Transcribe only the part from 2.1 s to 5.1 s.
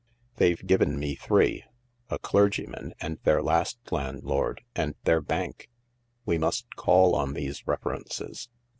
clergyman, and their last landlord, and